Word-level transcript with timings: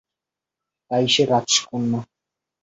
তাই 0.91 1.05
সে 1.13 1.23
রাজকন্যা। 1.25 1.99